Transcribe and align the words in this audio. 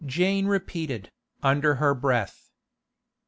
Jane 0.03 0.47
repeated, 0.47 1.11
under 1.43 1.75
her 1.75 1.93
breath. 1.93 2.49